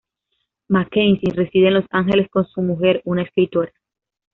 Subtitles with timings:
[0.67, 3.71] Mackenzie reside en Los Ángeles con su mujer, una escritora.